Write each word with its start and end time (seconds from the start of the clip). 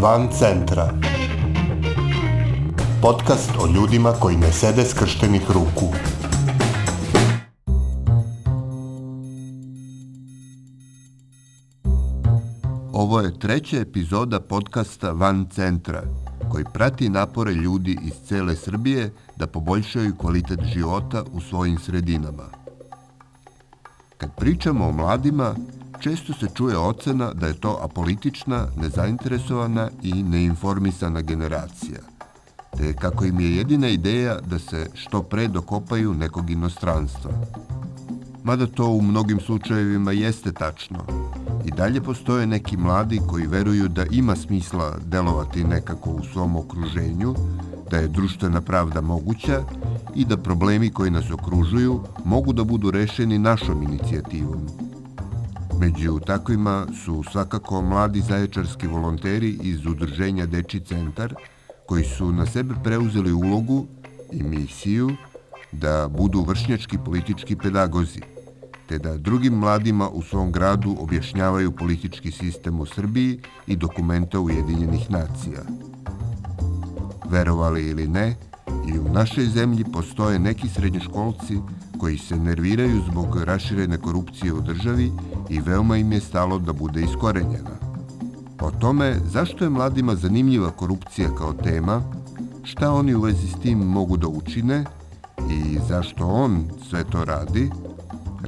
Van 0.00 0.28
centra. 0.32 0.92
Podcast 3.02 3.50
o 3.58 3.66
ljudima 3.66 4.12
koji 4.12 4.36
ne 4.36 4.52
sede 4.52 4.84
skrštenih 4.84 5.42
ruku. 5.50 5.94
Ovo 12.92 13.20
je 13.20 13.38
treća 13.38 13.76
epizoda 13.76 14.40
podcasta 14.40 15.10
Van 15.10 15.46
centra, 15.50 16.02
koji 16.50 16.64
prati 16.72 17.08
napore 17.08 17.52
ljudi 17.52 17.98
iz 18.02 18.14
cele 18.28 18.56
Srbije 18.56 19.12
da 19.36 19.46
poboljšaju 19.46 20.16
kvalitet 20.16 20.60
života 20.74 21.24
u 21.32 21.40
svojim 21.40 21.78
sredinama. 21.78 22.44
Kad 24.18 24.30
pričamo 24.36 24.88
o 24.88 24.92
mladima, 24.92 25.54
često 26.00 26.32
se 26.32 26.46
čuje 26.54 26.78
ocena 26.78 27.32
da 27.32 27.46
je 27.46 27.60
to 27.60 27.78
apolitična, 27.82 28.66
nezainteresovana 28.76 29.90
i 30.02 30.22
neinformisana 30.22 31.20
generacija, 31.20 31.98
te 32.76 32.92
kako 32.92 33.24
im 33.24 33.40
je 33.40 33.56
jedina 33.56 33.88
ideja 33.88 34.38
da 34.40 34.58
se 34.58 34.90
što 34.94 35.22
pre 35.22 35.48
dokopaju 35.48 36.14
nekog 36.14 36.50
inostranstva. 36.50 37.30
Mada 38.44 38.66
to 38.66 38.88
u 38.88 39.02
mnogim 39.02 39.40
slučajevima 39.40 40.12
jeste 40.12 40.52
tačno, 40.52 40.98
i 41.64 41.70
dalje 41.70 42.00
postoje 42.00 42.46
neki 42.46 42.76
mladi 42.76 43.20
koji 43.28 43.46
veruju 43.46 43.88
da 43.88 44.04
ima 44.10 44.36
smisla 44.36 44.96
delovati 45.04 45.64
nekako 45.64 46.10
u 46.10 46.24
svom 46.32 46.56
okruženju, 46.56 47.34
da 47.90 47.96
je 47.96 48.08
društvena 48.08 48.60
pravda 48.60 49.00
moguća 49.00 49.62
i 50.14 50.24
da 50.24 50.36
problemi 50.36 50.90
koji 50.90 51.10
nas 51.10 51.30
okružuju 51.30 52.00
mogu 52.24 52.52
da 52.52 52.64
budu 52.64 52.90
rešeni 52.90 53.38
našom 53.38 53.82
inicijativom. 53.82 54.89
Među 55.80 56.18
takvima 56.26 56.86
su 57.04 57.24
svakako 57.32 57.82
mladi 57.82 58.20
zaječarski 58.20 58.86
volonteri 58.86 59.58
iz 59.62 59.86
udruženja 59.86 60.46
Deči 60.46 60.80
centar, 60.80 61.34
koji 61.86 62.04
su 62.04 62.32
na 62.32 62.46
sebe 62.46 62.74
preuzeli 62.84 63.32
ulogu 63.32 63.86
i 64.32 64.42
misiju 64.42 65.10
da 65.72 66.08
budu 66.08 66.44
vršnjački 66.48 66.98
politički 67.04 67.56
pedagozi, 67.56 68.20
te 68.88 68.98
da 68.98 69.16
drugim 69.16 69.54
mladima 69.54 70.08
u 70.08 70.22
svom 70.22 70.52
gradu 70.52 70.96
objašnjavaju 70.98 71.72
politički 71.72 72.30
sistem 72.30 72.80
u 72.80 72.86
Srbiji 72.86 73.40
i 73.66 73.76
dokumenta 73.76 74.40
Ujedinjenih 74.40 75.10
nacija. 75.10 75.60
Verovali 77.30 77.88
ili 77.88 78.08
ne, 78.08 78.36
i 78.94 78.98
u 78.98 79.12
našoj 79.12 79.44
zemlji 79.44 79.84
postoje 79.92 80.38
neki 80.38 80.68
srednjoškolci 80.68 81.58
koji 82.00 82.18
se 82.18 82.36
nerviraju 82.36 83.00
zbog 83.10 83.42
raširene 83.44 83.98
korupcije 83.98 84.52
u 84.52 84.60
državi 84.60 85.10
i 85.50 85.60
veoma 85.60 85.96
im 85.96 86.12
je 86.12 86.20
stalo 86.20 86.58
da 86.58 86.72
bude 86.72 87.00
iskorenjena. 87.00 87.76
O 88.60 88.70
tome 88.70 89.14
zašto 89.24 89.64
je 89.64 89.70
mladima 89.70 90.14
zanimljiva 90.14 90.70
korupcija 90.70 91.28
kao 91.38 91.52
tema, 91.52 92.02
šta 92.64 92.92
oni 92.92 93.14
u 93.14 93.20
vezi 93.20 93.48
s 93.48 93.60
tim 93.60 93.78
mogu 93.78 94.16
da 94.16 94.28
učine 94.28 94.84
i 95.50 95.78
zašto 95.88 96.26
on 96.26 96.64
sve 96.90 97.04
to 97.12 97.24
radi, 97.24 97.70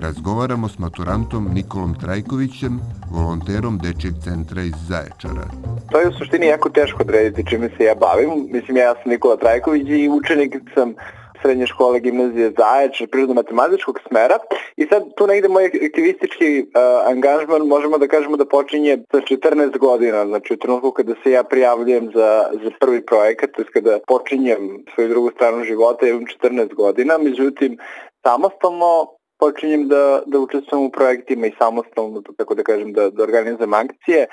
razgovaramo 0.01 0.69
s 0.69 0.79
maturantom 0.79 1.49
Nikolom 1.55 1.95
Trajkovićem, 1.95 2.81
volonterom 3.11 3.79
Dečijeg 3.79 4.15
centra 4.25 4.63
iz 4.63 4.75
Zaječara. 4.89 5.47
To 5.91 6.01
je 6.01 6.09
u 6.09 6.13
suštini 6.13 6.47
jako 6.47 6.69
teško 6.69 7.03
odrediti 7.03 7.51
čime 7.51 7.69
se 7.77 7.85
ja 7.85 7.95
bavim. 7.95 8.31
Mislim, 8.53 8.77
ja 8.77 8.95
sam 8.95 9.13
Nikola 9.13 9.37
Trajković 9.37 9.89
i 9.89 10.09
učenik 10.09 10.57
sam 10.75 10.95
srednje 11.43 11.67
škole 11.67 12.01
gimnazije 12.01 12.53
Zaječ, 12.59 13.03
prirodno-matematičkog 13.11 13.99
smera 14.09 14.39
i 14.77 14.87
sad 14.87 15.03
tu 15.17 15.27
negde 15.27 15.49
moj 15.49 15.67
aktivistički 15.67 16.61
uh, 16.61 17.11
angažman 17.11 17.67
možemo 17.67 17.99
da 17.99 18.09
kažemo 18.09 18.37
da 18.37 18.45
počinje 18.45 18.99
sa 19.13 19.19
14 19.19 19.79
godina, 19.79 20.27
znači 20.27 20.55
u 20.55 20.57
trenutku 20.57 20.91
kada 20.91 21.15
se 21.23 21.31
ja 21.31 21.43
prijavljujem 21.45 22.11
za, 22.15 22.51
za 22.65 22.71
prvi 22.81 23.07
projekat, 23.07 23.51
to 23.51 23.63
kada 23.73 23.99
počinjem 24.07 24.85
svoju 24.95 25.09
drugu 25.09 25.31
stranu 25.31 25.65
života, 25.65 26.07
imam 26.07 26.25
14 26.43 26.75
godina, 26.75 27.19
međutim 27.19 27.79
samostalno 28.27 29.07
počinjem 29.39 29.89
da, 29.89 30.23
da 30.27 30.39
učestvujem 30.39 30.87
u 30.87 30.91
projektima 30.91 31.47
i 31.47 31.57
samostalno, 31.59 32.23
tako 32.37 32.55
da 32.55 32.63
kažem, 32.63 32.93
da, 32.93 33.11
da 33.11 33.23
organizujem 33.23 33.75
akcije. 33.75 34.27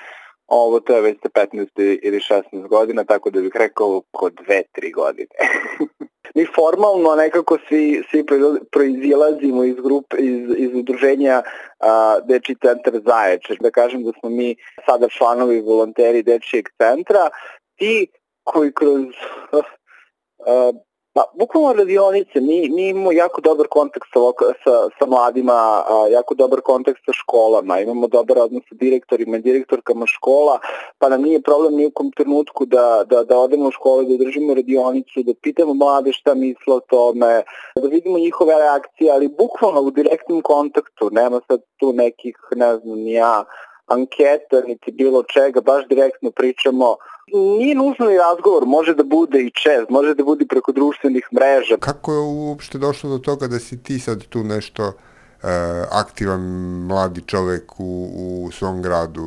Ovo 0.47 0.79
to 0.79 0.95
je 0.95 1.01
već 1.01 1.17
15 1.17 1.99
ili 2.03 2.19
16 2.19 2.67
godina, 2.67 3.03
tako 3.03 3.29
da 3.29 3.41
bih 3.41 3.51
rekao 3.55 3.97
oko 3.97 4.29
2-3 4.29 4.93
godine. 4.93 5.35
Mi 6.39 6.45
formalno 6.55 7.15
nekako 7.15 7.57
svi, 7.67 8.03
svi 8.11 8.25
proizilazimo 8.71 9.63
iz 9.63 9.75
grupe, 9.75 10.17
iz, 10.17 10.49
iz 10.57 10.75
udruženja 10.75 11.41
a, 11.79 12.19
Deči 12.27 12.55
centar 12.61 12.93
Zaječe. 13.05 13.55
Da 13.59 13.71
kažem 13.71 14.03
da 14.03 14.11
smo 14.19 14.29
mi 14.29 14.55
sada 14.85 15.09
članovi 15.09 15.61
volonteri 15.61 16.23
Dečijeg 16.23 16.69
centra 16.77 17.29
i 17.77 18.07
koji 18.43 18.71
kroz 18.73 19.05
a, 20.47 20.71
Pa, 21.13 21.23
bukvalno 21.33 21.73
radionice, 21.73 22.39
mi, 22.41 22.69
mi 22.69 22.89
imamo 22.89 23.11
jako 23.11 23.41
dobar 23.41 23.67
kontakt 23.67 24.07
sa, 24.13 24.19
sa, 24.63 24.89
sa 24.99 25.05
mladima, 25.05 25.53
a, 25.53 26.07
jako 26.11 26.35
dobar 26.35 26.61
kontakt 26.61 26.99
sa 27.05 27.13
školama, 27.13 27.79
imamo 27.79 28.07
dobar 28.07 28.37
odnos 28.37 28.63
sa 28.69 28.75
direktorima 28.75 29.37
direktorkama 29.37 30.05
škola, 30.05 30.59
pa 30.99 31.09
nam 31.09 31.21
nije 31.21 31.41
problem 31.41 31.75
nijekom 31.75 32.11
trenutku 32.11 32.65
da, 32.65 33.03
da, 33.09 33.23
da 33.23 33.37
odemo 33.37 33.67
u 33.67 33.71
škole, 33.71 34.05
da 34.05 34.23
držimo 34.23 34.53
radionicu, 34.53 35.23
da 35.23 35.33
pitamo 35.41 35.73
mlade 35.73 36.13
šta 36.13 36.33
misle 36.33 36.73
o 36.73 36.79
tome, 36.79 37.43
da 37.75 37.87
vidimo 37.87 38.19
njihove 38.19 38.53
reakcije, 38.59 39.11
ali 39.11 39.33
bukvalno 39.37 39.81
u 39.81 39.91
direktnom 39.91 40.41
kontaktu, 40.41 41.09
nema 41.11 41.41
sad 41.47 41.61
tu 41.79 41.93
nekih, 41.93 42.37
ne 42.55 42.77
znam, 42.77 42.99
ni 42.99 43.13
ja, 43.13 43.43
anketa, 43.89 44.61
niti 44.67 44.91
bilo 44.91 45.23
čega, 45.23 45.61
baš 45.61 45.87
direktno 45.87 46.31
pričamo 46.31 46.95
nije 47.33 47.75
nužno 47.75 48.11
i 48.11 48.17
razgovor, 48.17 48.65
može 48.65 48.93
da 48.93 49.03
bude 49.03 49.41
i 49.41 49.51
čest, 49.51 49.89
može 49.89 50.13
da 50.13 50.23
bude 50.23 50.45
preko 50.45 50.71
društvenih 50.71 51.27
mreža. 51.33 51.77
Kako 51.79 52.13
je 52.13 52.19
uopšte 52.19 52.77
došlo 52.77 53.09
do 53.09 53.17
toga 53.17 53.47
da 53.47 53.59
si 53.59 53.83
ti 53.83 53.99
sad 53.99 54.25
tu 54.25 54.43
nešto 54.43 54.83
uh, 54.83 55.49
aktivan 55.91 56.41
mladi 56.87 57.21
čovek 57.27 57.79
u, 57.79 58.09
u 58.45 58.51
svom 58.51 58.81
gradu? 58.81 59.21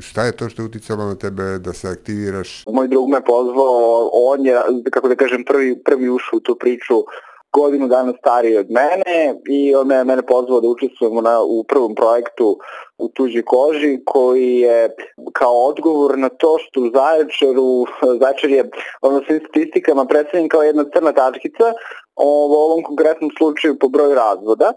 Šta 0.00 0.24
je 0.24 0.32
to 0.32 0.48
što 0.48 0.62
je 0.62 0.66
uticalo 0.66 1.04
na 1.04 1.14
tebe 1.14 1.58
da 1.58 1.72
se 1.72 1.88
aktiviraš? 1.88 2.64
Moj 2.66 2.88
drug 2.88 3.08
me 3.08 3.24
pozvao, 3.24 4.10
on 4.12 4.46
je, 4.46 4.56
kako 4.90 5.08
da 5.08 5.16
kažem, 5.16 5.44
prvi, 5.44 5.82
prvi 5.84 6.10
ušao 6.10 6.36
u 6.36 6.40
tu 6.40 6.56
priču 6.60 6.94
godinu 7.54 7.88
dana 7.88 8.12
stariji 8.18 8.56
od 8.56 8.70
mene 8.70 9.34
i 9.48 9.74
on 9.74 9.86
me, 9.86 10.04
mene 10.04 10.22
pozvao 10.22 10.60
da 10.60 10.68
učestvujemo 10.68 11.20
na, 11.20 11.42
u 11.42 11.64
prvom 11.64 11.94
projektu 11.94 12.58
u 12.98 13.08
tuđi 13.08 13.42
koži 13.42 13.98
koji 14.04 14.58
je 14.58 14.88
kao 15.32 15.66
odgovor 15.66 16.18
na 16.18 16.28
to 16.28 16.58
što 16.58 16.80
u 16.80 16.90
Zaječaru, 16.94 17.84
Zaječar 18.20 18.50
je 18.50 18.70
ono 19.02 19.22
svim 19.26 19.40
statistikama 19.40 20.04
predstavljen 20.04 20.48
kao 20.48 20.62
jedna 20.62 20.84
crna 20.94 21.12
tačkica 21.12 21.72
u 22.16 22.52
ovom 22.66 22.82
konkretnom 22.82 23.30
slučaju 23.38 23.78
po 23.78 23.88
broju 23.88 24.14
razvoda 24.14 24.72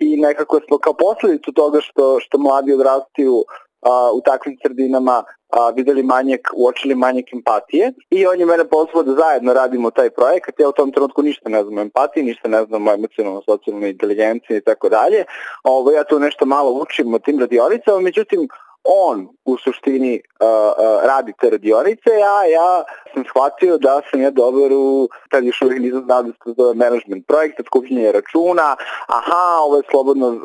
i 0.00 0.16
nekako 0.16 0.60
smo 0.66 0.78
kao 0.78 0.92
posledicu 0.92 1.52
toga 1.52 1.80
što, 1.80 2.20
što 2.20 2.38
mladi 2.38 2.72
odrastaju 2.72 3.44
a, 3.82 4.10
u 4.14 4.20
takvim 4.20 4.56
sredinama 4.62 5.24
a, 5.50 5.70
videli 5.70 6.02
manjak, 6.02 6.40
uočili 6.56 6.94
manjak 6.94 7.32
empatije 7.32 7.92
i 8.10 8.26
on 8.26 8.40
je 8.40 8.46
mene 8.46 8.64
pozvao 8.64 9.02
da 9.02 9.14
zajedno 9.14 9.52
radimo 9.52 9.90
taj 9.90 10.10
projekat. 10.10 10.60
Ja 10.60 10.68
u 10.68 10.72
tom 10.72 10.92
trenutku 10.92 11.22
ništa 11.22 11.48
ne 11.48 11.62
znam 11.62 11.78
o 11.78 11.80
empatiji, 11.80 12.22
ništa 12.22 12.48
ne 12.48 12.64
znam 12.64 12.88
o 12.88 12.92
emocionalno 12.92 13.42
socijalnoj 13.48 13.90
inteligenciji 13.90 14.56
i 14.56 14.60
tako 14.60 14.88
dalje. 14.88 15.24
Ovo, 15.64 15.90
ja 15.90 16.04
tu 16.04 16.18
nešto 16.18 16.46
malo 16.46 16.70
učim 16.72 17.14
o 17.14 17.18
tim 17.18 17.40
radionicama, 17.40 18.00
međutim 18.00 18.48
on 18.84 19.28
u 19.44 19.56
suštini 19.58 20.20
uh, 20.40 20.46
radi 21.06 21.32
te 21.40 21.50
radionice, 21.50 22.10
a 22.10 22.44
ja 22.44 22.84
sam 23.14 23.24
shvatio 23.24 23.78
da 23.78 24.00
sam 24.10 24.20
ja 24.22 24.30
dobar 24.30 24.72
u, 24.72 25.08
tad 25.30 25.44
još 25.44 25.62
uvijek 25.62 25.82
nisam 25.82 26.06
da 26.06 26.24
se 26.44 26.54
zove 26.56 26.74
management 26.74 27.26
projekta, 27.26 27.62
skupljenje 27.66 28.12
računa, 28.12 28.76
aha, 29.06 29.60
ovo 29.64 29.76
je 29.76 29.82
slobodno, 29.90 30.28
uh, 30.28 30.42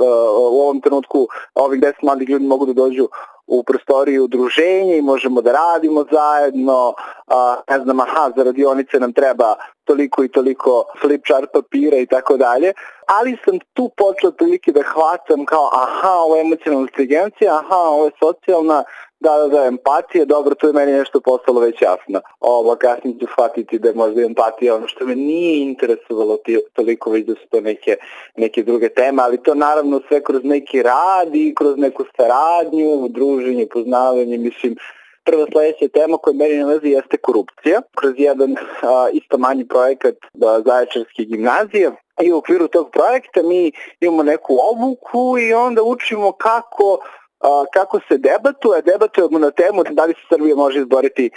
u 0.54 0.62
ovom 0.62 0.82
trenutku 0.82 1.28
ovih 1.56 1.82
deset 1.82 2.02
mladih 2.02 2.30
ljudi 2.30 2.46
mogu 2.46 2.66
da 2.66 2.74
dođu 2.74 3.08
u 3.48 3.64
prostoriju 3.64 4.24
udruženja 4.24 4.96
i 4.96 5.02
možemo 5.02 5.42
da 5.42 5.52
radimo 5.52 6.06
zajedno, 6.12 6.94
a, 7.28 7.56
ne 7.70 7.80
znam, 7.80 8.00
aha, 8.00 8.32
za 8.38 8.44
radionice 8.44 9.00
nam 9.00 9.14
treba 9.14 9.56
toliko 9.86 10.24
i 10.24 10.28
toliko 10.28 10.86
flip 11.02 11.26
chart 11.26 11.50
papira 11.54 11.98
i 11.98 12.06
tako 12.06 12.38
dalje, 12.38 12.74
ali 13.06 13.38
sam 13.46 13.60
tu 13.74 13.90
počeo 13.98 14.32
prilike 14.32 14.72
da 14.72 14.82
hvatam 14.82 15.46
kao 15.46 15.70
aha, 15.74 16.14
ovo 16.26 16.36
je 16.36 16.42
emocionalna 16.42 16.88
inteligencija, 16.88 17.60
aha, 17.60 17.78
ovo 17.78 18.06
je 18.06 18.12
socijalna, 18.20 18.84
da, 19.20 19.38
da, 19.38 19.48
da, 19.48 19.66
empatija, 19.66 20.26
dobro, 20.26 20.56
to 20.56 20.68
je 20.68 20.74
meni 20.74 20.92
nešto 20.92 21.20
postalo 21.20 21.62
već 21.62 21.82
jasno. 21.82 22.22
Ovo, 22.40 22.76
kasnije 22.76 23.20
ću 23.20 23.26
shvatiti 23.32 23.80
da 23.80 23.88
je 23.90 23.96
možda 23.96 24.22
empatija 24.22 24.76
ono 24.76 24.88
što 24.88 25.06
me 25.06 25.16
nije 25.16 25.64
interesovalo 25.64 26.38
toliko 26.74 27.12
već 27.12 27.26
da 27.26 27.34
su 27.34 27.48
to 27.52 27.62
neke, 27.62 27.98
neke 28.38 28.64
druge 28.64 28.90
teme, 28.90 29.24
ali 29.24 29.44
to 29.44 29.56
naravno 29.56 30.02
sve 30.08 30.24
kroz 30.24 30.44
neki 30.44 30.84
rad 30.84 31.36
i 31.36 31.56
kroz 31.56 31.78
neku 31.78 32.04
saradnju, 32.18 33.08
druženje, 33.10 33.68
poznavanje, 33.74 34.38
mislim, 34.38 34.76
Prva 35.26 35.46
sledeća 35.52 35.88
tema 35.94 36.18
koja 36.18 36.34
meni 36.34 36.58
nalazi 36.58 36.88
jeste 36.88 37.18
korupcija. 37.18 37.82
Kroz 37.96 38.14
jedan 38.18 38.56
a, 38.82 39.10
isto 39.14 39.38
manji 39.38 39.68
projekat 39.68 40.16
da, 40.34 40.62
Zaječarske 40.66 41.24
gimnazije 41.24 41.92
i 42.22 42.32
u 42.32 42.38
okviru 42.38 42.68
tog 42.68 42.92
projekta 42.92 43.44
mi 43.44 43.72
imamo 44.00 44.24
neku 44.24 44.58
obuku 44.72 45.38
i 45.40 45.54
onda 45.54 45.84
učimo 45.84 46.32
kako 46.32 47.00
a, 47.40 47.64
kako 47.74 48.00
se 48.08 48.18
debatuje, 48.18 48.82
debatujemo 48.82 49.40
na 49.40 49.52
temu 49.52 49.84
da 49.84 50.06
li 50.06 50.14
se 50.14 50.22
Srbija 50.30 50.56
može 50.56 50.80
izboriti 50.80 51.30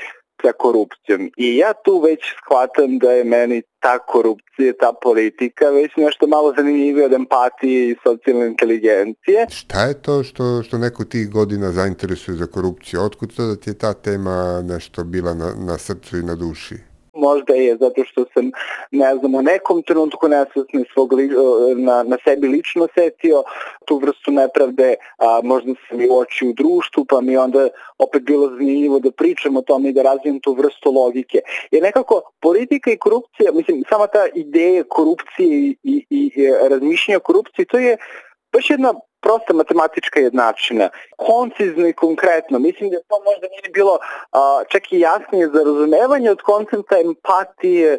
sa 0.42 0.52
korupcijom. 0.52 1.30
I 1.36 1.56
ja 1.56 1.72
tu 1.84 2.00
već 2.00 2.20
shvatam 2.44 2.98
da 2.98 3.10
je 3.10 3.24
meni 3.24 3.62
ta 3.80 3.98
korupcija, 3.98 4.72
ta 4.80 4.92
politika 5.02 5.70
već 5.70 5.90
nešto 5.96 6.26
malo 6.26 6.54
zanimljivije 6.56 7.04
od 7.06 7.12
empatije 7.12 7.90
i 7.90 7.96
socijalne 8.02 8.46
inteligencije. 8.46 9.46
Šta 9.50 9.84
je 9.84 10.02
to 10.02 10.22
što, 10.22 10.62
što 10.62 10.78
neko 10.78 11.04
tih 11.04 11.30
godina 11.30 11.72
zainteresuje 11.72 12.36
za 12.36 12.46
korupciju? 12.46 13.00
Otkud 13.02 13.36
to 13.36 13.46
da 13.46 13.56
ti 13.56 13.70
je 13.70 13.78
ta 13.78 13.92
tema 13.94 14.62
nešto 14.62 15.04
bila 15.04 15.34
na, 15.34 15.54
na 15.58 15.78
srcu 15.78 16.18
i 16.18 16.22
na 16.22 16.34
duši? 16.34 16.87
Možda 17.18 17.54
je 17.54 17.76
zato 17.76 18.04
što 18.04 18.24
sam, 18.34 18.50
ne 18.90 19.14
znam, 19.16 19.34
u 19.34 19.42
nekom 19.42 19.82
trenutku 19.82 20.28
nesvesno 20.28 20.84
svog 20.92 21.12
li, 21.12 21.30
na, 21.76 22.02
na 22.02 22.16
sebi 22.24 22.48
lično 22.48 22.88
setio 22.94 23.42
tu 23.84 23.98
vrstu 23.98 24.30
nepravde, 24.30 24.94
a 25.18 25.40
možda 25.42 25.72
sam 25.88 26.00
i 26.00 26.08
oči 26.10 26.46
u 26.48 26.52
društvu, 26.52 27.04
pa 27.04 27.20
mi 27.20 27.36
onda 27.36 27.68
opet 27.98 28.22
bilo 28.22 28.48
zanimljivo 28.48 28.98
da 28.98 29.10
pričam 29.10 29.56
o 29.56 29.62
tome 29.62 29.88
i 29.88 29.92
da 29.92 30.02
razvijem 30.02 30.40
tu 30.40 30.52
vrstu 30.52 30.90
logike. 30.90 31.38
Jer 31.70 31.82
nekako 31.82 32.22
politika 32.40 32.90
i 32.90 32.96
korupcija, 32.98 33.52
mislim, 33.52 33.84
sama 33.88 34.06
ta 34.06 34.26
ideja 34.34 34.84
korupcije 34.88 35.48
i, 35.48 35.76
i, 35.82 36.06
i 36.10 36.30
razmišljanja 36.70 37.16
o 37.16 37.20
korupciji, 37.20 37.64
to 37.64 37.78
je 37.78 37.96
baš 38.52 38.70
jedna 38.70 38.94
prosta 39.20 39.52
matematička 39.54 40.20
jednačina, 40.20 40.88
koncizno 41.16 41.88
i 41.88 41.92
konkretno. 41.92 42.58
Mislim 42.58 42.90
da 42.90 42.96
to 43.08 43.16
možda 43.24 43.46
nije 43.48 43.70
bilo 43.72 43.98
a, 44.32 44.62
čak 44.68 44.92
i 44.92 45.00
jasnije 45.00 45.46
za 45.48 45.58
razumevanje 45.58 46.30
od 46.30 46.42
koncepta 46.42 46.96
empatije, 47.00 47.98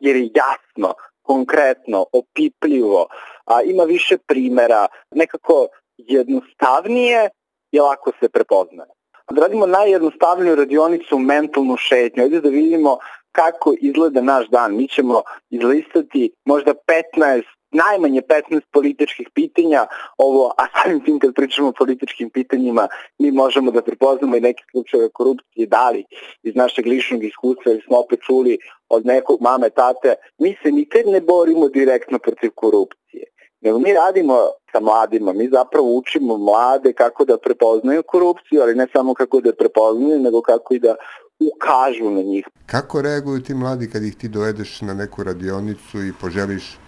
jer 0.00 0.16
je 0.16 0.30
jasno, 0.34 0.94
konkretno, 1.22 2.06
opipljivo, 2.12 3.06
a, 3.44 3.62
ima 3.62 3.84
više 3.84 4.18
primera, 4.18 4.86
nekako 5.10 5.66
jednostavnije 5.96 7.30
i 7.72 7.80
lako 7.80 8.12
se 8.20 8.28
prepoznaje. 8.28 8.90
Da 9.30 9.42
radimo 9.42 9.66
najjednostavniju 9.66 10.54
radionicu 10.54 11.18
mentalnu 11.18 11.76
šetnju. 11.76 12.22
Ajde 12.22 12.40
da 12.40 12.48
vidimo 12.48 12.98
kako 13.32 13.74
izgleda 13.80 14.20
naš 14.20 14.48
dan. 14.48 14.76
Mi 14.76 14.88
ćemo 14.88 15.22
izlistati 15.50 16.32
možda 16.44 16.74
15 17.16 17.42
najmanje 17.74 18.22
15 18.22 18.60
političkih 18.72 19.28
pitanja, 19.34 19.86
ovo, 20.18 20.52
a 20.58 20.64
samim 20.82 21.00
tim 21.04 21.18
kad 21.18 21.34
pričamo 21.34 21.68
o 21.68 21.72
političkim 21.72 22.30
pitanjima, 22.30 22.88
mi 23.18 23.30
možemo 23.30 23.70
da 23.70 23.82
prepoznamo 23.82 24.36
i 24.36 24.40
neke 24.40 24.64
slučaje 24.70 25.08
korupcije, 25.12 25.66
da 25.66 25.90
li 25.90 26.04
iz 26.42 26.54
našeg 26.54 26.86
ličnog 26.86 27.24
iskustva, 27.24 27.72
ili 27.72 27.82
smo 27.86 27.98
opet 27.98 28.20
čuli 28.26 28.58
od 28.88 29.06
nekog 29.06 29.40
mame, 29.40 29.70
tate, 29.70 30.14
mi 30.38 30.56
se 30.62 30.70
nikad 30.70 31.06
ne 31.06 31.20
borimo 31.20 31.68
direktno 31.68 32.18
protiv 32.18 32.50
korupcije. 32.54 33.24
Nego 33.60 33.78
mi 33.78 33.92
radimo 33.92 34.36
sa 34.72 34.80
mladima, 34.80 35.32
mi 35.32 35.48
zapravo 35.48 35.96
učimo 35.96 36.36
mlade 36.38 36.92
kako 36.92 37.24
da 37.24 37.38
prepoznaju 37.38 38.02
korupciju, 38.06 38.62
ali 38.62 38.74
ne 38.74 38.86
samo 38.92 39.14
kako 39.14 39.40
da 39.40 39.52
prepoznaju, 39.52 40.20
nego 40.20 40.42
kako 40.42 40.74
i 40.74 40.78
da 40.78 40.94
ukažu 41.40 42.10
na 42.10 42.22
njih. 42.22 42.46
Kako 42.66 43.02
reaguju 43.02 43.42
ti 43.42 43.54
mladi 43.54 43.90
kad 43.90 44.02
ih 44.02 44.16
ti 44.16 44.28
dovedeš 44.28 44.80
na 44.80 44.94
neku 44.94 45.22
radionicu 45.22 46.02
i 46.02 46.12
poželiš 46.20 46.78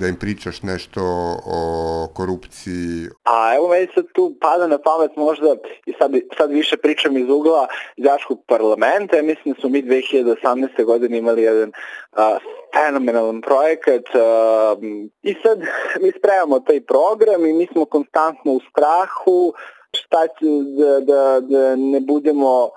da 0.00 0.06
im 0.06 0.16
pričaš 0.16 0.62
nešto 0.62 1.00
o 1.46 2.08
korupciji? 2.14 3.08
A 3.24 3.54
evo 3.56 3.68
meni 3.68 3.88
sad 3.94 4.04
tu 4.12 4.36
pada 4.40 4.66
na 4.66 4.78
pamet 4.78 5.16
možda 5.16 5.56
i 5.86 5.92
sad, 5.98 6.12
sad 6.38 6.50
više 6.50 6.76
pričam 6.76 7.16
iz 7.16 7.28
ugla 7.28 7.66
Zaškog 7.96 8.38
parlamenta. 8.46 9.22
Mislim 9.22 9.54
da 9.54 9.60
smo 9.60 9.70
mi 9.70 9.82
2018. 9.82 10.84
godine 10.84 11.18
imali 11.18 11.42
jedan 11.42 11.72
a, 12.12 12.38
fenomenalan 12.74 13.40
projekat 13.40 14.04
a, 14.14 14.76
i 15.22 15.34
sad 15.42 15.58
mi 16.02 16.12
spremamo 16.18 16.60
taj 16.60 16.80
program 16.80 17.46
i 17.46 17.52
mi 17.52 17.66
smo 17.72 17.84
konstantno 17.84 18.52
u 18.52 18.60
strahu 18.70 19.52
šta 19.92 20.26
će 20.26 20.46
da, 20.78 21.00
da, 21.00 21.40
da 21.40 21.76
ne 21.76 22.00
budemo 22.00 22.70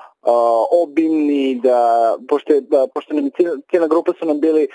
obimni, 0.84 1.60
da, 1.64 2.16
pošto, 2.30 2.54
je, 2.54 2.62
da, 2.62 2.88
pošto 2.94 3.14
nam 3.14 3.30
cijela 3.70 3.88
grupa 3.88 4.12
su 4.20 4.26
nam 4.26 4.40
bili 4.40 4.68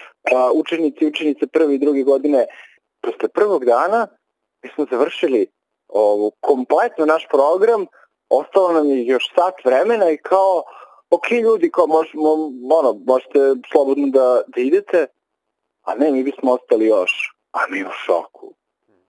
učenici 0.55 1.05
i 1.05 1.07
učenice 1.07 1.47
prve 1.47 1.75
i 1.75 1.79
druge 1.79 2.03
godine, 2.03 2.47
posle 3.01 3.29
prvog 3.29 3.65
dana 3.65 4.07
mi 4.63 4.71
smo 4.75 4.87
završili 4.91 5.47
ovu, 5.89 6.33
kompletno 6.41 7.07
naš 7.07 7.27
program, 7.31 7.87
ostalo 8.29 8.73
nam 8.73 8.87
je 8.87 9.07
još 9.07 9.35
sat 9.35 9.55
vremena 9.65 10.11
i 10.11 10.17
kao, 10.17 10.63
ok 11.11 11.31
ljudi, 11.31 11.71
kao 11.71 11.87
možemo, 11.87 12.33
ono, 12.79 13.01
možete 13.07 13.39
slobodno 13.73 14.07
da, 14.07 14.43
da 14.47 14.61
idete, 14.61 15.07
a 15.83 15.95
ne, 15.95 16.11
mi 16.11 16.23
bismo 16.23 16.53
ostali 16.53 16.87
još, 16.87 17.13
a 17.53 17.59
mi 17.71 17.83
u 17.83 17.91
šoku. 18.07 18.55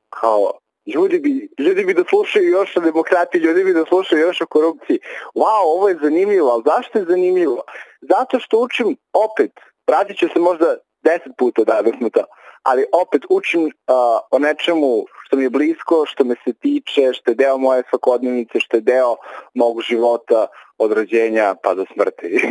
Kao, 0.10 0.52
Ljudi 0.86 1.20
bi, 1.20 1.50
ljudi 1.60 1.86
bi 1.86 1.94
da 1.94 2.04
slušaju 2.10 2.50
još 2.50 2.78
o 2.78 2.80
demokratiji, 2.80 3.42
ljudi 3.42 3.64
bi 3.64 3.74
da 3.74 3.86
slušaju 3.86 4.22
još 4.22 4.42
o 4.42 4.46
korupciji. 4.46 5.00
Wow, 5.36 5.64
ovo 5.76 5.90
je 5.90 6.00
zanimljivo, 6.02 6.50
ali 6.50 6.64
zašto 6.66 7.00
je 7.00 7.06
zanimljivo? 7.06 7.62
Zato 8.02 8.40
što 8.40 8.60
učim 8.60 8.98
opet, 9.14 9.52
pratit 9.86 10.18
će 10.18 10.28
se 10.34 10.40
možda 10.40 10.76
deset 11.04 11.32
puta 11.38 11.64
da 11.64 11.92
smo 11.98 12.10
to, 12.10 12.24
ali 12.64 12.86
opet 12.92 13.22
učim 13.30 13.64
uh, 13.66 13.72
o 14.32 14.40
nečemu 14.40 15.06
što 15.26 15.38
mi 15.38 15.44
je 15.44 15.50
blisko, 15.50 16.06
što 16.06 16.24
me 16.24 16.36
se 16.46 16.54
tiče, 16.54 17.14
što 17.14 17.32
je 17.32 17.36
deo 17.36 17.58
moje 17.58 17.84
svakodnevnice, 17.90 18.60
što 18.60 18.78
je 18.78 18.82
deo 18.82 19.16
mog 19.54 19.82
života 19.82 20.48
od 20.78 20.92
rođenja 20.92 21.56
pa 21.64 21.74
do 21.74 21.86
smrti. 21.94 22.42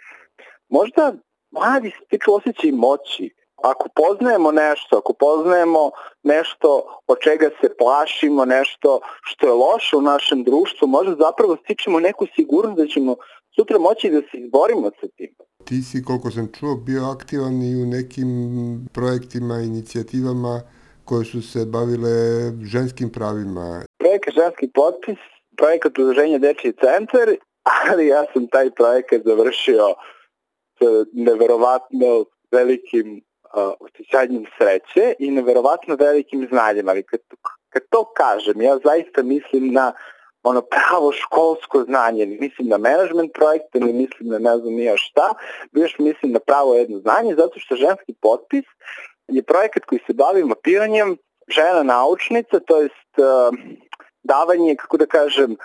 možda 0.76 1.12
mladi 1.50 1.92
stiču 2.04 2.34
osjećaj 2.34 2.72
moći, 2.72 3.30
ako 3.62 3.88
poznajemo 3.94 4.52
nešto, 4.52 4.98
ako 4.98 5.12
poznajemo 5.12 5.90
nešto 6.22 6.68
od 7.06 7.18
čega 7.20 7.48
se 7.60 7.68
plašimo, 7.78 8.44
nešto 8.44 9.00
što 9.22 9.46
je 9.46 9.52
loše 9.52 9.96
u 9.96 10.00
našem 10.00 10.44
društvu, 10.44 10.88
možda 10.88 11.14
zapravo 11.14 11.56
stičemo 11.64 12.00
neku 12.00 12.26
sigurnost 12.36 12.78
da 12.78 12.86
ćemo 12.86 13.16
sutra 13.54 13.78
moći 13.78 14.10
da 14.10 14.20
se 14.20 14.36
izborimo 14.38 14.90
sa 15.00 15.06
tim. 15.16 15.34
Ti 15.64 15.82
si, 15.82 16.04
koliko 16.04 16.30
sam 16.30 16.52
čuo, 16.58 16.74
bio 16.74 17.02
aktivan 17.16 17.62
i 17.62 17.82
u 17.82 17.86
nekim 17.86 18.28
projektima, 18.94 19.54
inicijativama 19.54 20.60
koje 21.04 21.24
su 21.24 21.42
se 21.42 21.64
bavile 21.66 22.14
ženskim 22.64 23.10
pravima. 23.12 23.82
Projekat 23.98 24.34
Ženski 24.34 24.66
potpis, 24.74 25.18
projekat 25.56 25.98
Udruženja 25.98 26.38
Dečiji 26.38 26.72
centar, 26.72 27.28
ali 27.90 28.06
ja 28.06 28.24
sam 28.32 28.46
taj 28.46 28.70
projekat 28.70 29.20
završio 29.24 29.86
sa 30.78 30.88
neverovatno 31.12 32.24
velikim 32.52 33.22
osjećanjem 33.80 34.44
sreće 34.58 35.14
i 35.18 35.30
neverovatno 35.30 35.94
velikim 35.94 36.46
znanjem, 36.50 36.88
ali 36.88 37.02
kad, 37.02 37.20
kad 37.68 37.82
to 37.90 38.04
kažem, 38.16 38.60
ja 38.60 38.78
zaista 38.84 39.22
mislim 39.22 39.72
na 39.72 39.92
ono 40.42 40.62
pravo 40.62 41.12
školsko 41.12 41.82
znanje, 41.82 42.26
mislim 42.26 42.68
na 42.68 42.78
management 42.78 43.32
projekte, 43.34 43.80
ne 43.80 43.92
mislim 43.92 44.28
na 44.28 44.38
ne 44.38 44.58
znam 44.58 44.74
nija 44.74 44.96
šta, 44.96 45.34
još 45.72 45.98
mislim 45.98 46.32
na 46.32 46.38
pravo 46.38 46.74
jedno 46.74 46.98
znanje, 46.98 47.34
zato 47.34 47.60
što 47.60 47.76
ženski 47.76 48.14
potpis 48.20 48.64
je 49.28 49.42
projekat 49.42 49.84
koji 49.84 50.00
se 50.06 50.14
bavi 50.14 50.44
mapiranjem 50.44 51.16
žena 51.48 51.82
naučnica, 51.82 52.60
to 52.60 52.80
jest 52.80 53.12
uh, 53.18 53.58
davanje, 54.22 54.76
kako 54.76 54.96
da 54.96 55.06
kažem, 55.06 55.56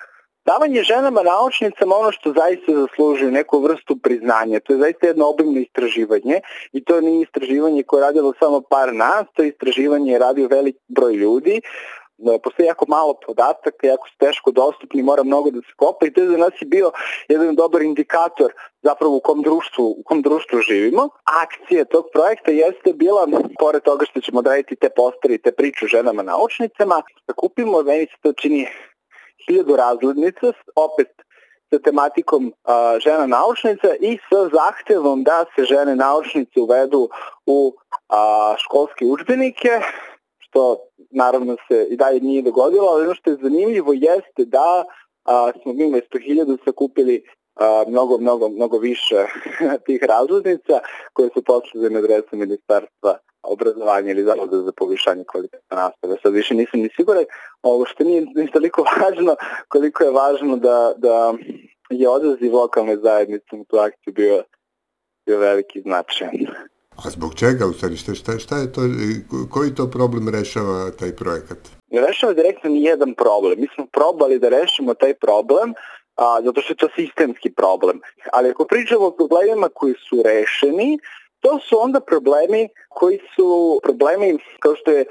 davanje 0.46 0.84
ženama 0.84 1.24
naučnicama 1.24 1.96
ono 1.96 2.12
što 2.12 2.34
zaista 2.34 2.72
zaslužuju 2.72 3.32
neku 3.32 3.60
vrstu 3.60 3.98
priznanja. 4.04 4.60
To 4.60 4.74
je 4.74 4.80
zaista 4.80 5.08
jedno 5.08 5.30
obimno 5.30 5.60
istraživanje 5.60 6.42
i 6.72 6.84
to 6.84 7.02
nije 7.02 7.22
istraživanje 7.22 7.84
koje 7.84 8.00
je 8.00 8.06
radilo 8.06 8.34
samo 8.40 8.62
par 8.70 8.94
nas, 8.94 9.26
to 9.34 9.44
istraživanje 9.44 10.12
je 10.12 10.20
radio 10.20 10.48
velik 10.48 10.76
broj 10.88 11.14
ljudi 11.14 11.62
da 12.22 12.40
postoji 12.40 12.66
jako 12.66 12.86
malo 12.88 13.14
podataka, 13.26 13.88
jako 13.88 14.08
su 14.08 14.16
teško 14.18 14.52
dostupni, 14.52 15.04
mora 15.04 15.24
mnogo 15.24 15.52
da 15.52 15.60
se 15.60 15.74
kopa 15.76 16.06
i 16.06 16.14
to 16.14 16.22
je 16.22 16.28
za 16.28 16.38
nas 16.38 16.54
je 16.62 16.66
bio 16.66 16.92
jedan 17.28 17.56
dobar 17.56 17.82
indikator 17.82 18.54
zapravo 18.84 19.16
u 19.16 19.20
kom 19.20 19.42
društvu, 19.42 19.86
u 20.00 20.04
kom 20.06 20.22
društvu 20.22 20.60
živimo. 20.60 21.10
Akcija 21.44 21.86
tog 21.86 22.06
projekta 22.14 22.52
jeste 22.52 22.94
bila, 22.94 23.28
pored 23.60 23.82
toga 23.84 24.06
što 24.06 24.22
ćemo 24.22 24.40
odraditi 24.40 24.76
te 24.76 24.90
posteri, 24.90 25.42
te 25.42 25.52
priču 25.52 25.88
ženama 25.88 26.24
naučnicama, 26.24 27.02
da 27.28 27.34
kupimo, 27.34 27.82
meni 27.82 28.06
se 28.06 28.18
to 28.22 28.34
čini 28.34 28.68
hiljadu 29.48 29.76
razglednica, 29.76 30.54
opet 30.76 31.08
sa 31.72 31.80
tematikom 31.80 32.54
a, 32.64 33.00
žena 33.00 33.28
naučnica 33.28 33.96
i 34.00 34.18
sa 34.30 34.50
zahtevom 34.54 35.24
da 35.24 35.46
se 35.56 35.64
žene 35.64 35.96
naučnice 35.96 36.60
uvedu 36.60 37.10
u 37.46 37.74
a, 38.10 38.56
školske 38.58 39.06
učbenike, 39.06 39.70
što 40.38 40.78
naravno 41.12 41.56
se 41.68 41.88
i 41.90 41.96
dalje 41.98 42.20
nije 42.20 42.42
dogodilo, 42.42 42.88
ali 42.88 43.06
ono 43.06 43.16
što 43.16 43.30
je 43.30 43.38
zanimljivo 43.42 43.94
jeste 43.94 44.46
da 44.46 44.84
a, 45.26 45.52
smo 45.62 45.74
mi 45.74 45.90
mesto 45.90 46.18
hiljadu 46.20 46.58
sakupili 46.66 47.24
a, 47.56 47.84
mnogo, 47.88 48.18
mnogo, 48.18 48.50
mnogo 48.50 48.78
više 48.78 49.26
tih 49.86 50.04
razglednica 50.04 50.80
koje 51.14 51.30
su 51.34 51.44
poslede 51.44 51.90
na 51.90 52.02
ministarstva 52.32 53.18
obrazovanja 53.44 54.12
ili 54.12 54.24
zavoda 54.24 54.58
za 54.58 54.72
povišanje 54.78 55.24
kvaliteta 55.32 55.61
nastave. 55.76 56.16
Sad 56.24 56.34
više 56.34 56.54
nisam 56.54 56.80
ni 56.80 56.90
siguran, 56.96 57.26
ovo 57.62 57.86
što 57.86 58.04
nije 58.04 58.22
ni 58.36 58.52
toliko 58.52 58.86
važno, 59.02 59.36
koliko 59.68 60.04
je 60.04 60.12
važno 60.12 60.58
da, 60.58 60.94
da 60.98 61.34
je 61.90 62.10
odaziv 62.10 62.56
lokalne 62.56 62.98
zajednice 62.98 63.56
u 63.56 63.64
tu 63.64 63.78
akciju 63.78 64.14
bio, 64.14 64.44
bio 65.26 65.38
veliki 65.40 65.82
značajan. 65.82 66.34
A 67.06 67.10
zbog 67.10 67.36
čega 67.36 67.66
u 67.66 67.74
stvari? 67.74 67.98
Šta, 67.98 68.16
šta, 68.16 68.40
šta 68.40 68.58
je 68.58 68.74
to, 68.74 68.82
koji 69.50 69.76
to 69.76 69.90
problem 69.92 70.30
rešava 70.30 70.92
taj 71.00 71.16
projekat? 71.16 71.58
Ne 71.90 72.02
rešava 72.02 72.34
direktno 72.34 72.70
ni 72.70 72.84
jedan 72.84 73.14
problem. 73.14 73.60
Mi 73.60 73.68
smo 73.76 73.86
probali 73.92 74.40
da 74.40 74.50
rešimo 74.50 74.94
taj 74.94 75.14
problem 75.14 75.74
a, 76.16 76.42
zato 76.44 76.62
što 76.62 76.74
je 76.74 76.78
to 76.78 76.88
sistemski 76.96 77.52
problem. 77.52 78.00
Ali 78.34 78.50
ako 78.50 78.66
pričamo 78.66 79.06
o 79.06 79.12
problemima 79.12 79.70
koji 79.74 79.94
su 80.10 80.24
rešeni, 80.24 81.00
to 81.40 81.60
su 81.60 81.82
onda 81.82 82.00
problemi 82.00 82.70
koji 82.90 83.20
su 83.36 83.80
problemi 83.84 84.38
kao 84.60 84.76
što 84.76 84.92
je 84.92 85.06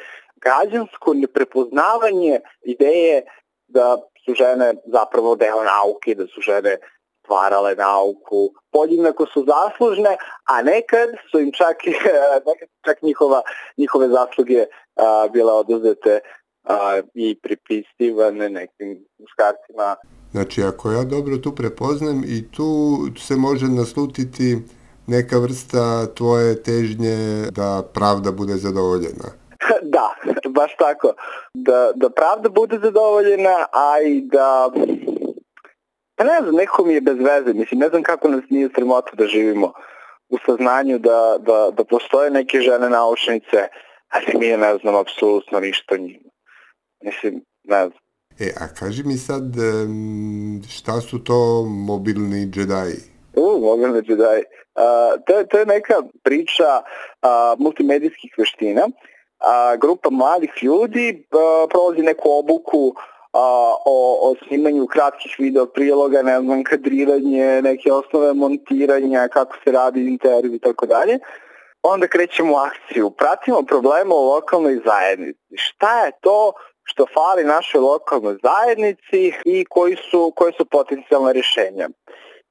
građansko 0.45 1.15
neprepoznavanje 1.15 2.41
ideje 2.63 3.23
da 3.69 3.97
su 4.25 4.35
žene 4.35 4.75
zapravo 4.87 5.37
deo 5.37 5.65
nauke, 5.65 6.15
da 6.15 6.27
su 6.27 6.41
žene 6.41 6.77
stvarale 7.25 7.75
nauku, 7.75 8.51
podjednako 8.73 9.27
su 9.27 9.47
zaslužne, 9.47 10.17
a 10.45 10.63
nekad 10.63 11.09
su 11.31 11.41
im 11.41 11.53
čak, 11.53 11.77
nekad 12.49 12.69
čak 12.85 13.03
njihova, 13.03 13.43
njihove 13.77 14.09
zasluge 14.09 14.65
a, 14.97 15.29
bile 15.33 15.53
oduzete 15.53 16.21
a, 16.65 17.01
i 17.15 17.39
pripisivane 17.43 18.49
nekim 18.51 19.07
muškarcima. 19.19 19.97
Znači, 20.31 20.63
ako 20.63 20.93
ja 20.93 21.05
dobro 21.05 21.37
tu 21.37 21.55
prepoznam 21.55 22.23
i 22.27 22.51
tu 22.53 22.99
se 23.19 23.37
može 23.37 23.67
naslutiti 23.67 24.57
neka 25.07 25.39
vrsta 25.39 26.07
tvoje 26.15 26.63
težnje 26.63 27.47
da 27.51 27.83
pravda 27.95 28.31
bude 28.33 28.55
zadovoljena. 28.55 29.40
Da, 29.91 30.15
baš 30.59 30.77
tako. 30.77 31.15
Da, 31.55 31.93
da 31.95 32.11
pravda 32.11 32.49
bude 32.49 32.79
zadovoljena, 32.83 33.67
a 33.73 34.01
i 34.01 34.21
da 34.21 34.71
Pa 36.21 36.25
ne 36.25 36.41
znam, 36.43 36.55
neko 36.55 36.85
mi 36.85 36.95
je 36.95 37.01
bez 37.01 37.17
veze. 37.19 37.53
Mislim, 37.53 37.81
ne 37.81 37.89
znam 37.89 38.03
kako 38.03 38.29
nas 38.29 38.45
nije 38.51 38.69
sramota 38.75 39.11
da 39.17 39.27
živimo 39.27 39.73
u 40.29 40.39
saznanju 40.47 40.99
da, 40.99 41.37
da, 41.39 41.71
da 41.77 41.85
postoje 41.85 42.31
neke 42.31 42.61
žene 42.61 42.91
naučnice, 42.91 43.69
ali 44.09 44.27
mi 44.39 44.57
ne 44.57 44.77
znam 44.83 44.95
apsolutno 44.95 45.61
ništa 45.61 45.97
njima. 45.97 46.31
Mislim, 47.05 47.45
ne 47.65 47.81
znam. 47.89 48.01
E, 48.41 48.53
a 48.61 48.69
kaži 48.79 49.03
mi 49.05 49.17
sad, 49.17 49.43
šta 50.69 51.01
su 51.01 51.25
to 51.25 51.65
mobilni 51.65 52.47
džedaji? 52.51 53.01
U, 53.37 53.61
mobilni 53.61 54.03
džedaji. 54.03 54.43
Uh, 54.43 55.23
to, 55.27 55.45
to 55.45 55.59
je 55.59 55.67
neka 55.67 55.95
priča 56.23 56.83
uh, 56.83 57.59
multimedijskih 57.59 58.35
veština. 58.39 58.89
Uh, 59.41 59.81
grupa 59.81 60.11
mladih 60.11 60.51
ljudi 60.63 61.27
uh, 61.33 61.71
prolazi 61.71 62.03
neku 62.03 62.31
obuku 62.39 62.95
a, 63.33 63.75
o, 63.85 64.31
o 64.31 64.35
snimanju 64.47 64.87
kratkih 64.87 65.37
video 65.39 65.67
priloga, 65.67 66.23
ne 66.23 66.41
znam, 66.41 66.65
kadriranje, 66.65 67.63
neke 67.63 67.93
osnove 67.93 68.33
montiranja, 68.35 69.29
kako 69.29 69.57
se 69.65 69.73
radi 69.73 70.09
intervju 70.09 70.55
i 70.55 70.59
tako 70.59 70.87
dalje. 70.87 71.19
Onda 71.83 72.07
krećemo 72.07 72.53
u 72.53 72.57
akciju. 72.57 73.11
Pratimo 73.11 73.63
problema 73.63 74.15
u 74.15 74.29
lokalnoj 74.31 74.81
zajednici. 74.85 75.57
Šta 75.57 76.05
je 76.05 76.13
to 76.21 76.53
što 76.83 77.07
fali 77.15 77.45
našoj 77.45 77.81
lokalnoj 77.81 78.37
zajednici 78.43 79.33
i 79.45 79.65
koji 79.65 79.97
su, 80.11 80.33
koje 80.37 80.53
su 80.53 80.65
potencijalne 80.65 81.33
rješenja. 81.33 81.89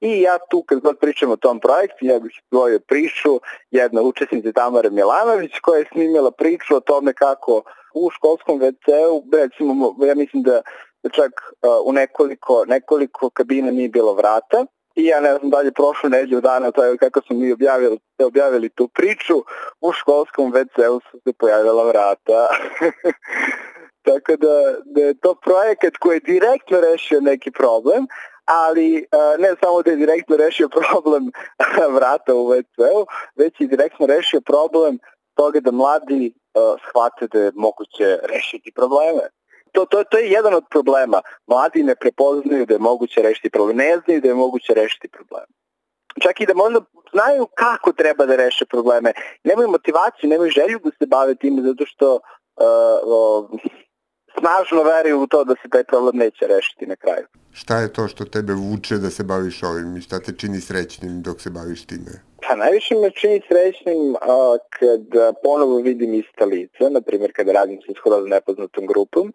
I 0.01 0.21
ja 0.21 0.37
tu 0.49 0.63
kad 0.63 0.79
god 0.79 0.99
pričam 0.99 1.31
o 1.31 1.35
tom 1.35 1.59
projektu, 1.59 2.05
ja 2.05 2.19
bih 2.19 2.31
izdvojio 2.43 2.79
priču 2.79 3.39
jedna 3.71 4.01
učesnica 4.01 4.51
Tamara 4.51 4.89
Milanović 4.89 5.59
koja 5.61 5.79
je 5.79 5.89
snimila 5.91 6.31
priču 6.31 6.75
o 6.75 6.79
tome 6.79 7.13
kako 7.13 7.63
u 7.93 8.09
školskom 8.09 8.59
WC-u, 8.59 9.23
recimo, 9.33 9.95
ja 10.05 10.15
mislim 10.15 10.43
da, 10.43 10.61
da 11.03 11.09
čak 11.09 11.31
u 11.85 11.93
nekoliko, 11.93 12.65
nekoliko 12.67 13.29
kabina 13.29 13.71
nije 13.71 13.89
bilo 13.89 14.13
vrata, 14.13 14.65
i 14.95 15.05
ja 15.05 15.19
ne 15.19 15.37
znam 15.37 15.49
da 15.49 15.59
je 15.61 15.71
prošlo 15.71 16.09
neđe 16.09 16.41
dana, 16.41 16.71
to 16.71 16.83
je 16.83 16.97
kako 16.97 17.21
smo 17.21 17.35
mi 17.35 17.51
objavili, 17.51 17.99
objavili 18.19 18.69
tu 18.69 18.87
priču, 18.87 19.43
u 19.81 19.91
školskom 19.91 20.53
WC-u 20.53 20.99
su 21.11 21.19
se 21.23 21.33
pojavila 21.33 21.83
vrata. 21.87 22.47
Tako 24.07 24.35
da, 24.35 24.55
da 24.85 25.01
je 25.01 25.13
to 25.13 25.35
projekat 25.35 25.93
koji 25.99 26.15
je 26.15 26.19
direktno 26.33 26.79
rešio 26.79 27.21
neki 27.21 27.51
problem, 27.51 28.07
ali 28.49 29.05
uh, 29.11 29.41
ne 29.41 29.55
samo 29.63 29.81
da 29.81 29.91
je 29.91 29.97
direktno 29.97 30.37
rešio 30.37 30.69
problem 30.79 31.31
vrata 31.97 32.35
u 32.35 32.47
WC-u, 32.47 33.05
već 33.35 33.61
i 33.61 33.67
direktno 33.67 34.05
rešio 34.05 34.41
problem 34.41 34.99
toga 35.35 35.59
da 35.59 35.71
mladi 35.71 36.33
uh, 36.33 36.79
shvate 36.89 37.27
da 37.27 37.39
je 37.39 37.51
moguće 37.55 38.19
rešiti 38.23 38.71
probleme. 38.75 39.23
To, 39.71 39.85
to, 39.85 40.03
to 40.03 40.17
je 40.17 40.31
jedan 40.31 40.53
od 40.53 40.63
problema. 40.69 41.21
Mladi 41.47 41.83
ne 41.83 41.95
prepoznaju 41.95 42.65
da 42.65 42.73
je 42.73 42.79
moguće 42.79 43.21
rešiti 43.21 43.49
problem, 43.49 43.77
ne 43.77 43.99
znaju 44.05 44.21
da 44.21 44.27
je 44.27 44.33
moguće 44.33 44.73
rešiti 44.73 45.07
probleme. 45.07 45.53
Čak 46.21 46.41
i 46.41 46.45
da 46.45 46.53
možda 46.53 46.79
znaju 47.13 47.47
kako 47.55 47.93
treba 47.93 48.25
da 48.25 48.35
reše 48.35 48.65
probleme. 48.65 49.13
Nemaju 49.43 49.69
motivaciju, 49.69 50.29
nemaju 50.29 50.51
želju 50.51 50.79
da 50.83 50.89
se 50.89 51.05
bave 51.07 51.35
time 51.35 51.61
zato 51.61 51.85
što 51.85 52.13
uh, 52.15 52.21
uh, 53.13 53.59
snažno 54.39 54.83
veruju 54.83 55.21
u 55.21 55.27
to 55.27 55.43
da 55.43 55.55
se 55.61 55.69
taj 55.69 55.83
problem 55.83 56.17
neće 56.17 56.47
rešiti 56.47 56.85
na 56.85 56.95
kraju. 56.95 57.25
Šta 57.61 57.77
je 57.77 57.93
to 57.93 58.07
što 58.07 58.25
tebe 58.25 58.53
vuče 58.53 58.95
da 59.03 59.09
se 59.09 59.23
baviš 59.23 59.63
ovim 59.63 59.97
i 59.97 60.01
šta 60.01 60.19
te 60.19 60.31
čini 60.39 60.61
srećnim 60.61 61.21
dok 61.21 61.41
se 61.41 61.49
baviš 61.49 61.81
time? 61.85 62.13
Pa 62.43 62.55
najviše 62.55 62.95
me 62.95 63.09
čini 63.11 63.41
srećnim 63.47 64.15
a, 64.15 64.57
kad 64.79 65.03
ponovo 65.43 65.77
vidim 65.77 66.13
ista 66.13 66.45
lica, 66.45 66.89
na 66.89 67.01
primjer 67.01 67.31
kada 67.35 67.51
radim 67.51 67.79
sa 67.85 67.93
skoro 67.97 68.21
nepoznatom 68.21 68.85
grupom 68.87 69.33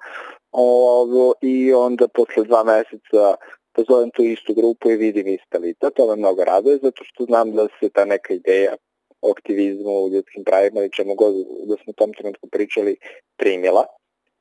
ovo, 0.53 1.35
i 1.41 1.73
onda 1.73 2.09
posle 2.09 2.45
dva 2.45 2.65
meseca 2.65 3.35
pozovem 3.73 4.11
tu 4.15 4.23
istu 4.23 4.55
grupu 4.55 4.91
i 4.91 4.97
vidim 4.97 5.27
ista 5.29 5.59
lica. 5.59 5.91
To 5.91 6.07
me 6.09 6.17
mnogo 6.17 6.45
raduje 6.45 6.79
zato 6.83 7.05
što 7.05 7.25
znam 7.25 7.53
da 7.53 7.67
se 7.81 7.89
ta 7.89 8.05
neka 8.05 8.35
ideja 8.35 8.75
o 9.23 9.31
aktivizmu, 9.31 9.93
u 10.05 10.09
ljudskim 10.09 10.45
pravima 10.45 10.85
i 10.85 10.95
čemu 10.97 11.15
god 11.15 11.35
da 11.69 11.75
smo 11.77 11.91
u 11.91 11.99
tom 12.01 12.13
trenutku 12.13 12.49
pričali 12.49 12.97
primila 13.37 13.85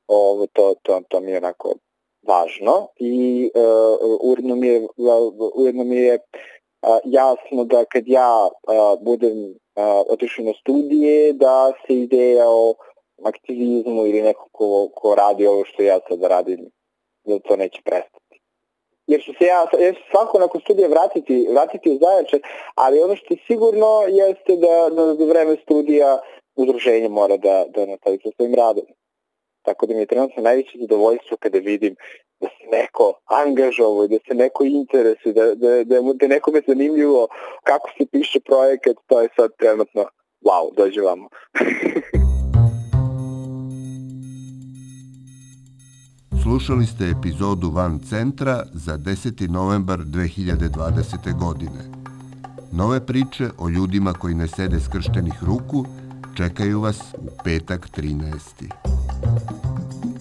ovo, 0.06 0.46
to, 0.46 0.74
to, 0.82 1.02
to 1.08 1.20
mi 1.20 1.30
je 1.30 1.38
onako 1.38 1.74
važno 2.26 2.88
i 2.96 3.50
uh, 3.54 4.20
ujedno 4.20 4.56
mi 4.56 4.68
je, 4.68 4.86
ujedno 5.54 5.84
mi 5.84 5.96
je 5.96 6.14
uh, 6.14 6.98
jasno 7.04 7.64
da 7.64 7.84
kad 7.84 8.02
ja 8.06 8.46
uh, 8.46 9.04
budem 9.04 9.38
uh, 9.50 10.02
otišao 10.08 10.44
na 10.44 10.52
studije 10.60 11.32
da 11.32 11.72
se 11.86 11.94
ideja 11.94 12.48
o 12.48 12.74
aktivizmu 13.24 14.06
ili 14.06 14.22
neko 14.22 14.48
ko, 14.52 14.88
ko 14.94 15.14
radi 15.14 15.46
ovo 15.46 15.64
što 15.64 15.82
ja 15.82 15.98
sada 16.08 16.28
radim, 16.28 16.70
da 17.24 17.38
to 17.38 17.56
neće 17.56 17.82
prestati. 17.84 18.40
Jer 19.06 19.22
ću 19.24 19.32
se 19.38 19.44
ja, 19.44 19.66
ja 19.80 19.92
ću 19.92 20.00
svako 20.10 20.38
nakon 20.38 20.60
studija 20.60 20.88
vratiti, 20.88 21.48
vratiti 21.50 21.90
u 21.90 21.98
Zaječar, 21.98 22.40
ali 22.74 23.02
ono 23.02 23.16
što 23.16 23.34
je 23.34 23.38
sigurno 23.46 24.02
jeste 24.08 24.56
da, 24.56 24.88
da 24.96 25.14
za 25.14 25.24
vreme 25.24 25.56
studija 25.62 26.20
udruženje 26.56 27.08
mora 27.08 27.36
da, 27.36 27.64
da 27.74 27.86
nastavi 27.86 28.18
sa 28.22 28.30
svojim 28.36 28.54
radom. 28.54 28.84
Tako 29.64 29.86
da 29.86 29.94
mi 29.94 30.00
je 30.00 30.06
trenutno 30.06 30.42
najveće 30.42 30.78
zadovoljstvo 30.80 31.36
kada 31.36 31.58
vidim 31.58 31.94
da 32.40 32.48
se 32.48 32.64
neko 32.76 33.20
angažovo, 33.24 34.06
da 34.06 34.16
se 34.28 34.34
neko 34.34 34.64
interesuje, 34.64 35.32
da, 35.32 35.54
da, 35.54 35.84
da, 35.84 35.96
da 36.14 36.26
nekome 36.26 36.60
zanimljivo 36.66 37.28
kako 37.64 37.90
se 37.98 38.06
piše 38.12 38.40
projekat, 38.40 38.96
to 39.06 39.20
je 39.20 39.28
sad 39.36 39.50
trenutno 39.58 40.04
wow, 40.44 40.74
dođe 40.76 41.00
vamo. 41.00 41.28
Slušali 46.42 46.86
ste 46.86 47.04
epizodu 47.18 47.70
Van 47.70 47.98
Centra 47.98 48.62
za 48.72 48.98
10. 48.98 49.50
novembar 49.50 49.98
2020. 49.98 51.38
godine. 51.38 52.04
Nove 52.72 53.06
priče 53.06 53.44
o 53.58 53.68
ljudima 53.68 54.12
koji 54.12 54.34
ne 54.34 54.48
sede 54.48 54.80
skrštenih 54.80 55.34
ruku 55.42 55.84
čekaju 56.36 56.80
vas 56.80 57.00
u 57.18 57.28
petak 57.44 57.88
13 57.96 58.93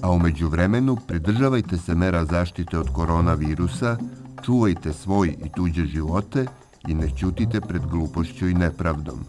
a 0.01 0.11
umeđu 0.11 0.49
vremenu 0.49 0.97
pridržavajte 1.07 1.77
se 1.77 1.95
mera 1.95 2.25
zaštite 2.25 2.79
od 2.79 2.89
koronavirusa, 2.93 3.97
čuvajte 4.45 4.93
svoj 4.93 5.35
i 5.45 5.49
tuđe 5.55 5.85
živote 5.85 6.45
i 6.87 6.93
ne 6.93 7.09
ćutite 7.09 7.61
pred 7.61 7.81
glupošću 7.85 8.47
i 8.47 8.53
nepravdom. 8.53 9.19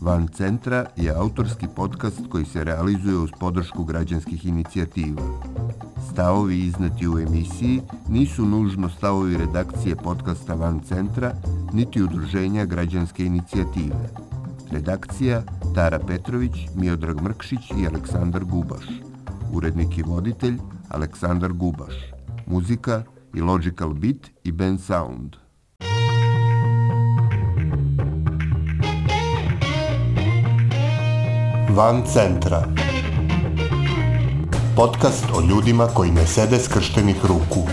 Van 0.00 0.28
Centra 0.28 0.86
je 0.96 1.10
autorski 1.10 1.66
podcast 1.76 2.20
koji 2.30 2.44
se 2.44 2.64
realizuje 2.64 3.16
uz 3.16 3.30
podršku 3.40 3.84
građanskih 3.84 4.46
inicijativa. 4.46 5.22
Stavovi 6.12 6.58
iznati 6.58 7.08
u 7.08 7.18
emisiji 7.18 7.80
nisu 8.08 8.44
nužno 8.44 8.88
stavovi 8.88 9.36
redakcije 9.36 9.96
podcasta 9.96 10.54
Van 10.54 10.80
Centra, 10.80 11.32
niti 11.72 12.02
udruženja 12.02 12.64
građanske 12.64 13.24
inicijative. 13.24 14.25
Redakcija 14.70 15.42
Tara 15.74 15.98
Petrović, 15.98 16.52
Miodrag 16.74 17.22
Mrkšić 17.22 17.70
i 17.78 17.86
Aleksandar 17.86 18.44
Gubaš. 18.44 18.84
Urednik 19.52 19.98
i 19.98 20.02
voditelj 20.02 20.58
Aleksandar 20.88 21.52
Gubaš. 21.52 21.94
Muzika 22.46 23.02
i 23.34 23.40
Logical 23.40 23.94
Beat 23.94 24.30
i 24.44 24.52
Ben 24.52 24.78
Sound. 24.78 25.36
Van 31.70 32.02
centra. 32.06 32.64
Podcast 34.76 35.24
o 35.34 35.40
ljudima 35.48 35.86
koji 35.86 36.10
ne 36.10 36.26
sede 36.26 36.58
skrštenih 36.58 37.24
ruku. 37.24 37.68